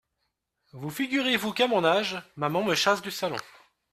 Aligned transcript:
Vous 0.73 0.89
figurez-vous 0.89 1.53
qu’à 1.53 1.67
mon 1.67 1.83
âge, 1.85 2.19
Maman 2.35 2.63
me 2.63 2.73
chasse 2.73 3.03
du 3.03 3.11
salon! 3.11 3.37